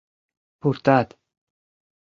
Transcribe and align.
Пуртат! 0.59 1.07